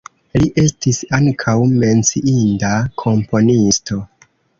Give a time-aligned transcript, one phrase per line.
[0.41, 1.53] Li estis ankaŭ
[1.83, 2.71] menciinda
[3.03, 3.99] komponisto.